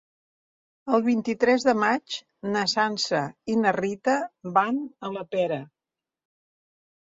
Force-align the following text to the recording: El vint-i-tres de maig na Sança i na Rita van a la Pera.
El 0.97 1.03
vint-i-tres 1.07 1.65
de 1.67 1.75
maig 1.81 2.15
na 2.55 2.65
Sança 2.73 3.21
i 3.55 3.59
na 3.61 3.75
Rita 3.79 4.17
van 4.59 4.83
a 5.11 5.15
la 5.21 5.29
Pera. 5.37 5.63